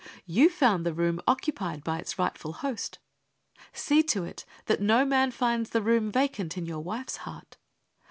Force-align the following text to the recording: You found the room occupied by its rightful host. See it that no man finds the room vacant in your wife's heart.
You 0.25 0.49
found 0.49 0.83
the 0.83 0.95
room 0.95 1.21
occupied 1.27 1.83
by 1.83 1.99
its 1.99 2.17
rightful 2.17 2.53
host. 2.53 2.97
See 3.71 3.99
it 3.99 4.45
that 4.65 4.81
no 4.81 5.05
man 5.05 5.29
finds 5.29 5.69
the 5.69 5.83
room 5.83 6.11
vacant 6.11 6.57
in 6.57 6.65
your 6.65 6.79
wife's 6.81 7.17
heart. 7.17 7.57